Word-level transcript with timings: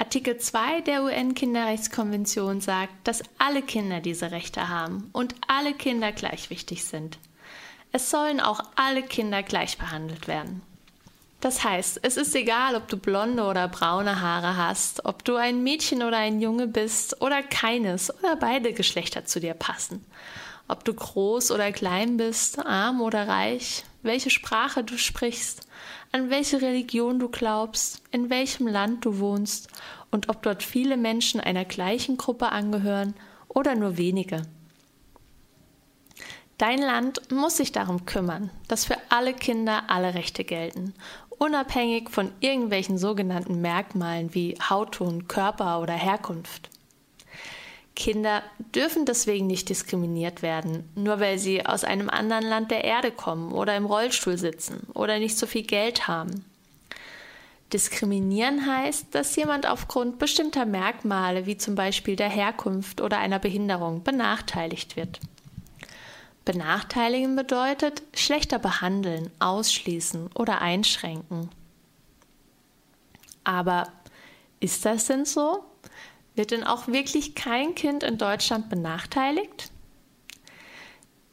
Artikel 0.00 0.38
2 0.38 0.82
der 0.82 1.02
UN-Kinderrechtskonvention 1.02 2.60
sagt, 2.60 2.92
dass 3.02 3.24
alle 3.36 3.62
Kinder 3.62 3.98
diese 3.98 4.30
Rechte 4.30 4.68
haben 4.68 5.10
und 5.12 5.34
alle 5.48 5.74
Kinder 5.74 6.12
gleich 6.12 6.50
wichtig 6.50 6.84
sind. 6.84 7.18
Es 7.90 8.08
sollen 8.08 8.38
auch 8.38 8.60
alle 8.76 9.02
Kinder 9.02 9.42
gleich 9.42 9.76
behandelt 9.76 10.28
werden. 10.28 10.62
Das 11.40 11.64
heißt, 11.64 11.98
es 12.04 12.16
ist 12.16 12.32
egal, 12.36 12.76
ob 12.76 12.86
du 12.86 12.96
blonde 12.96 13.42
oder 13.42 13.66
braune 13.66 14.20
Haare 14.20 14.56
hast, 14.56 15.04
ob 15.04 15.24
du 15.24 15.34
ein 15.34 15.64
Mädchen 15.64 16.04
oder 16.04 16.18
ein 16.18 16.40
Junge 16.40 16.68
bist 16.68 17.20
oder 17.20 17.42
keines 17.42 18.16
oder 18.20 18.36
beide 18.36 18.72
Geschlechter 18.72 19.24
zu 19.24 19.40
dir 19.40 19.54
passen. 19.54 20.04
Ob 20.68 20.84
du 20.84 20.94
groß 20.94 21.50
oder 21.50 21.72
klein 21.72 22.16
bist, 22.18 22.64
arm 22.64 23.00
oder 23.00 23.26
reich, 23.26 23.82
welche 24.02 24.30
Sprache 24.30 24.84
du 24.84 24.96
sprichst, 24.96 25.66
an 26.12 26.30
welche 26.30 26.62
Religion 26.62 27.18
du 27.18 27.28
glaubst, 27.28 28.02
in 28.10 28.30
welchem 28.30 28.66
Land 28.66 29.04
du 29.04 29.18
wohnst 29.18 29.68
und 30.10 30.28
ob 30.28 30.42
dort 30.42 30.62
viele 30.62 30.96
Menschen 30.96 31.40
einer 31.40 31.64
gleichen 31.64 32.16
Gruppe 32.16 32.50
angehören 32.50 33.14
oder 33.48 33.74
nur 33.74 33.96
wenige. 33.96 34.42
Dein 36.58 36.80
Land 36.80 37.30
muss 37.30 37.56
sich 37.56 37.70
darum 37.70 38.04
kümmern, 38.04 38.50
dass 38.66 38.84
für 38.84 38.96
alle 39.10 39.32
Kinder 39.32 39.84
alle 39.88 40.14
Rechte 40.14 40.42
gelten, 40.42 40.92
unabhängig 41.38 42.10
von 42.10 42.32
irgendwelchen 42.40 42.98
sogenannten 42.98 43.60
Merkmalen 43.60 44.34
wie 44.34 44.56
Hautton, 44.68 45.28
Körper 45.28 45.80
oder 45.80 45.94
Herkunft. 45.94 46.70
Kinder 47.98 48.44
dürfen 48.76 49.06
deswegen 49.06 49.48
nicht 49.48 49.68
diskriminiert 49.68 50.40
werden, 50.40 50.88
nur 50.94 51.18
weil 51.18 51.36
sie 51.36 51.66
aus 51.66 51.82
einem 51.82 52.08
anderen 52.08 52.44
Land 52.44 52.70
der 52.70 52.84
Erde 52.84 53.10
kommen 53.10 53.50
oder 53.50 53.76
im 53.76 53.86
Rollstuhl 53.86 54.38
sitzen 54.38 54.86
oder 54.94 55.18
nicht 55.18 55.36
so 55.36 55.48
viel 55.48 55.64
Geld 55.64 56.06
haben. 56.06 56.44
Diskriminieren 57.72 58.66
heißt, 58.66 59.12
dass 59.16 59.34
jemand 59.34 59.68
aufgrund 59.68 60.20
bestimmter 60.20 60.64
Merkmale 60.64 61.46
wie 61.46 61.58
zum 61.58 61.74
Beispiel 61.74 62.14
der 62.14 62.28
Herkunft 62.28 63.00
oder 63.00 63.18
einer 63.18 63.40
Behinderung 63.40 64.04
benachteiligt 64.04 64.94
wird. 64.94 65.18
Benachteiligen 66.44 67.34
bedeutet 67.34 68.02
schlechter 68.14 68.60
behandeln, 68.60 69.32
ausschließen 69.40 70.30
oder 70.36 70.62
einschränken. 70.62 71.50
Aber 73.42 73.88
ist 74.60 74.84
das 74.84 75.06
denn 75.06 75.24
so? 75.24 75.64
Wird 76.38 76.52
denn 76.52 76.62
auch 76.62 76.86
wirklich 76.86 77.34
kein 77.34 77.74
Kind 77.74 78.04
in 78.04 78.16
Deutschland 78.16 78.68
benachteiligt? 78.68 79.72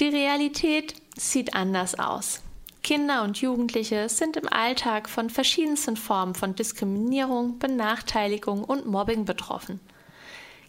Die 0.00 0.08
Realität 0.08 0.94
sieht 1.14 1.52
anders 1.52 1.98
aus. 1.98 2.40
Kinder 2.82 3.22
und 3.22 3.36
Jugendliche 3.36 4.08
sind 4.08 4.38
im 4.38 4.48
Alltag 4.48 5.10
von 5.10 5.28
verschiedensten 5.28 5.98
Formen 5.98 6.34
von 6.34 6.54
Diskriminierung, 6.54 7.58
Benachteiligung 7.58 8.64
und 8.64 8.86
Mobbing 8.86 9.26
betroffen. 9.26 9.78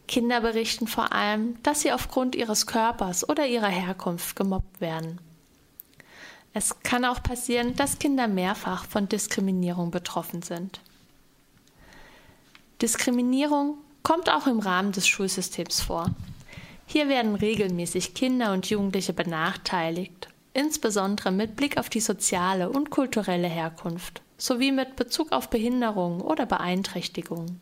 Kinder 0.06 0.42
berichten 0.42 0.88
vor 0.88 1.14
allem, 1.14 1.56
dass 1.64 1.80
sie 1.80 1.94
aufgrund 1.94 2.36
ihres 2.36 2.68
Körpers 2.68 3.28
oder 3.30 3.48
ihrer 3.48 3.70
Herkunft 3.70 4.36
gemobbt 4.36 4.82
werden. 4.82 5.22
Es 6.54 6.82
kann 6.82 7.06
auch 7.06 7.24
passieren, 7.24 7.78
dass 7.78 8.00
Kinder 8.00 8.28
mehrfach 8.28 8.84
von 8.84 9.08
Diskriminierung 9.08 9.92
betroffen 9.92 10.42
sind. 10.42 10.82
Diskriminierung 12.82 13.78
kommt 14.06 14.30
auch 14.30 14.46
im 14.46 14.60
Rahmen 14.60 14.92
des 14.92 15.08
Schulsystems 15.08 15.82
vor. 15.82 16.12
Hier 16.86 17.10
werden 17.10 17.34
regelmäßig 17.34 18.14
Kinder 18.14 18.54
und 18.54 18.70
Jugendliche 18.70 19.14
benachteiligt, 19.14 20.28
insbesondere 20.54 21.32
mit 21.32 21.56
Blick 21.56 21.80
auf 21.80 21.90
die 21.90 22.00
soziale 22.00 22.70
und 22.70 22.92
kulturelle 22.92 23.48
Herkunft 23.48 24.22
sowie 24.38 24.72
mit 24.72 24.96
Bezug 24.96 25.32
auf 25.32 25.50
Behinderungen 25.50 26.22
oder 26.22 26.46
Beeinträchtigungen. 26.46 27.60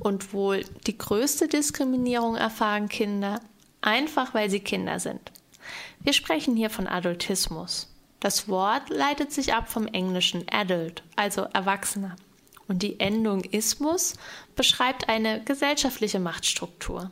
Und 0.00 0.32
wohl 0.32 0.64
die 0.88 0.98
größte 0.98 1.46
Diskriminierung 1.46 2.34
erfahren 2.34 2.88
Kinder, 2.88 3.40
einfach 3.82 4.34
weil 4.34 4.50
sie 4.50 4.60
Kinder 4.60 4.98
sind. 4.98 5.30
Wir 6.00 6.12
sprechen 6.12 6.56
hier 6.56 6.70
von 6.70 6.88
Adultismus. 6.88 7.94
Das 8.18 8.48
Wort 8.48 8.90
leitet 8.90 9.30
sich 9.30 9.54
ab 9.54 9.68
vom 9.68 9.86
englischen 9.86 10.44
adult, 10.50 11.04
also 11.14 11.42
Erwachsener 11.52 12.16
und 12.68 12.82
die 12.82 13.00
Endung 13.00 13.44
Ismus 13.44 14.14
beschreibt 14.54 15.08
eine 15.08 15.42
gesellschaftliche 15.44 16.18
Machtstruktur. 16.18 17.10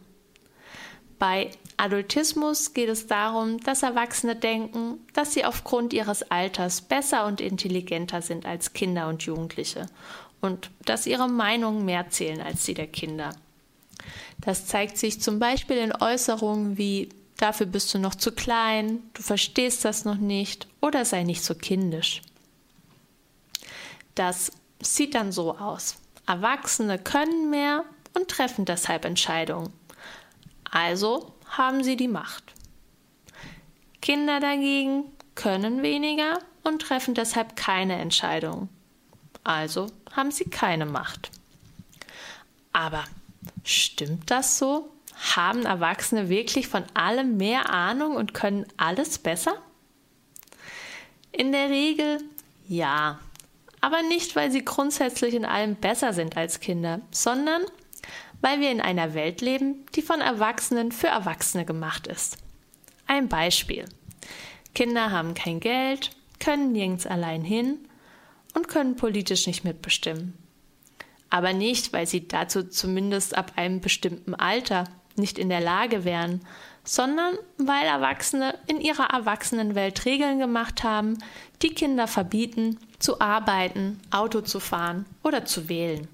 Bei 1.18 1.50
Adultismus 1.76 2.74
geht 2.74 2.88
es 2.88 3.06
darum, 3.06 3.60
dass 3.60 3.82
Erwachsene 3.82 4.36
denken, 4.36 4.98
dass 5.12 5.32
sie 5.32 5.44
aufgrund 5.44 5.92
ihres 5.92 6.22
Alters 6.30 6.82
besser 6.82 7.26
und 7.26 7.40
intelligenter 7.40 8.20
sind 8.20 8.46
als 8.46 8.72
Kinder 8.72 9.08
und 9.08 9.22
Jugendliche 9.22 9.86
und 10.40 10.70
dass 10.84 11.06
ihre 11.06 11.28
Meinungen 11.28 11.84
mehr 11.84 12.10
zählen 12.10 12.40
als 12.40 12.64
die 12.64 12.74
der 12.74 12.86
Kinder. 12.86 13.34
Das 14.40 14.66
zeigt 14.66 14.98
sich 14.98 15.20
zum 15.20 15.38
Beispiel 15.38 15.78
in 15.78 15.94
Äußerungen 15.94 16.76
wie 16.76 17.08
dafür 17.38 17.66
bist 17.66 17.92
du 17.94 17.98
noch 17.98 18.14
zu 18.14 18.32
klein, 18.32 19.02
du 19.14 19.22
verstehst 19.22 19.84
das 19.84 20.04
noch 20.04 20.18
nicht 20.18 20.68
oder 20.80 21.04
sei 21.04 21.22
nicht 21.22 21.42
so 21.42 21.54
kindisch. 21.54 22.22
Das 24.14 24.52
sieht 24.84 25.14
dann 25.14 25.32
so 25.32 25.56
aus. 25.56 25.96
Erwachsene 26.26 26.98
können 26.98 27.50
mehr 27.50 27.84
und 28.14 28.28
treffen 28.28 28.64
deshalb 28.64 29.04
Entscheidungen. 29.04 29.72
Also 30.70 31.34
haben 31.48 31.84
sie 31.84 31.96
die 31.96 32.08
Macht. 32.08 32.52
Kinder 34.00 34.40
dagegen 34.40 35.04
können 35.34 35.82
weniger 35.82 36.38
und 36.62 36.82
treffen 36.82 37.14
deshalb 37.14 37.56
keine 37.56 37.96
Entscheidungen. 37.96 38.68
Also 39.44 39.86
haben 40.12 40.30
sie 40.30 40.44
keine 40.44 40.86
Macht. 40.86 41.30
Aber 42.72 43.04
stimmt 43.62 44.30
das 44.30 44.58
so? 44.58 44.90
Haben 45.36 45.64
Erwachsene 45.64 46.28
wirklich 46.28 46.66
von 46.66 46.84
allem 46.94 47.36
mehr 47.36 47.70
Ahnung 47.70 48.16
und 48.16 48.34
können 48.34 48.66
alles 48.76 49.18
besser? 49.18 49.54
In 51.30 51.52
der 51.52 51.68
Regel 51.68 52.22
ja 52.66 53.20
aber 53.84 54.00
nicht, 54.00 54.34
weil 54.34 54.50
sie 54.50 54.64
grundsätzlich 54.64 55.34
in 55.34 55.44
allem 55.44 55.76
besser 55.76 56.14
sind 56.14 56.38
als 56.38 56.60
Kinder, 56.60 57.02
sondern 57.10 57.60
weil 58.40 58.58
wir 58.60 58.70
in 58.70 58.80
einer 58.80 59.12
Welt 59.12 59.42
leben, 59.42 59.84
die 59.94 60.00
von 60.00 60.22
Erwachsenen 60.22 60.90
für 60.90 61.08
Erwachsene 61.08 61.66
gemacht 61.66 62.06
ist. 62.06 62.38
Ein 63.06 63.28
Beispiel. 63.28 63.84
Kinder 64.74 65.10
haben 65.10 65.34
kein 65.34 65.60
Geld, 65.60 66.12
können 66.40 66.72
nirgends 66.72 67.06
allein 67.06 67.42
hin 67.44 67.76
und 68.54 68.68
können 68.68 68.96
politisch 68.96 69.46
nicht 69.46 69.64
mitbestimmen. 69.64 70.32
Aber 71.28 71.52
nicht, 71.52 71.92
weil 71.92 72.06
sie 72.06 72.26
dazu 72.26 72.62
zumindest 72.62 73.36
ab 73.36 73.52
einem 73.56 73.82
bestimmten 73.82 74.34
Alter 74.34 74.84
nicht 75.14 75.38
in 75.38 75.50
der 75.50 75.60
Lage 75.60 76.06
wären, 76.06 76.40
sondern 76.84 77.36
weil 77.56 77.86
Erwachsene 77.86 78.58
in 78.66 78.80
ihrer 78.80 79.10
Erwachsenenwelt 79.10 80.04
Regeln 80.04 80.38
gemacht 80.38 80.84
haben, 80.84 81.18
die 81.62 81.74
Kinder 81.74 82.06
verbieten, 82.06 82.78
zu 82.98 83.20
arbeiten, 83.20 84.00
Auto 84.10 84.42
zu 84.42 84.60
fahren 84.60 85.06
oder 85.22 85.44
zu 85.44 85.68
wählen. 85.68 86.08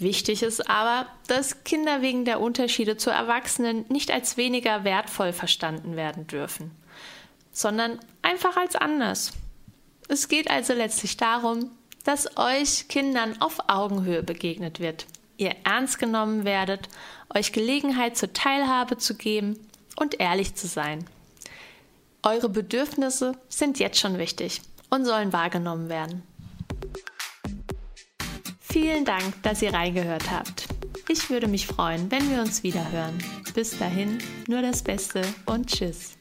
Wichtig 0.00 0.42
ist 0.42 0.68
aber, 0.70 1.06
dass 1.26 1.64
Kinder 1.64 2.02
wegen 2.02 2.24
der 2.24 2.40
Unterschiede 2.40 2.96
zu 2.96 3.10
Erwachsenen 3.10 3.84
nicht 3.88 4.12
als 4.12 4.36
weniger 4.36 4.84
wertvoll 4.84 5.32
verstanden 5.32 5.96
werden 5.96 6.26
dürfen, 6.28 6.70
sondern 7.50 7.98
einfach 8.22 8.56
als 8.56 8.76
anders. 8.76 9.32
Es 10.08 10.28
geht 10.28 10.50
also 10.50 10.72
letztlich 10.72 11.16
darum, 11.16 11.70
dass 12.04 12.36
euch 12.36 12.88
Kindern 12.88 13.40
auf 13.40 13.58
Augenhöhe 13.68 14.22
begegnet 14.22 14.78
wird, 14.78 15.06
ihr 15.38 15.54
ernst 15.64 15.98
genommen 15.98 16.44
werdet, 16.44 16.88
euch 17.34 17.52
Gelegenheit 17.52 18.16
zur 18.16 18.32
Teilhabe 18.34 18.98
zu 18.98 19.14
geben 19.14 19.58
und 19.96 20.20
ehrlich 20.20 20.54
zu 20.54 20.66
sein. 20.66 21.04
Eure 22.22 22.48
Bedürfnisse 22.48 23.32
sind 23.48 23.78
jetzt 23.78 23.98
schon 23.98 24.18
wichtig 24.18 24.60
und 24.90 25.04
sollen 25.04 25.32
wahrgenommen 25.32 25.88
werden. 25.88 26.22
Vielen 28.60 29.04
Dank, 29.04 29.42
dass 29.42 29.62
ihr 29.62 29.72
reingehört 29.72 30.30
habt. 30.30 30.66
Ich 31.08 31.30
würde 31.30 31.48
mich 31.48 31.66
freuen, 31.66 32.10
wenn 32.10 32.30
wir 32.30 32.42
uns 32.42 32.62
wieder 32.62 32.92
hören. 32.92 33.16
Bis 33.54 33.78
dahin, 33.78 34.18
nur 34.46 34.60
das 34.60 34.82
Beste 34.82 35.22
und 35.46 35.68
Tschüss. 35.68 36.18